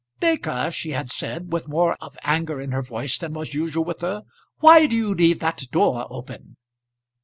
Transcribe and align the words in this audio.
"Baker," 0.19 0.71
she 0.71 0.89
had 0.93 1.11
said, 1.11 1.53
with 1.53 1.67
more 1.67 1.93
of 2.01 2.17
anger 2.23 2.59
in 2.59 2.71
her 2.71 2.81
voice 2.81 3.19
than 3.19 3.33
was 3.33 3.53
usual 3.53 3.85
with 3.85 4.01
her, 4.01 4.23
"why 4.57 4.87
do 4.87 4.95
you 4.95 5.13
leave 5.13 5.37
that 5.41 5.61
door 5.71 6.07
open?" 6.09 6.57